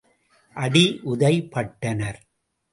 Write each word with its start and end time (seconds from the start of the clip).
அடி 0.55 0.83
உதை 1.03 1.33
பட்டனர். 1.53 2.19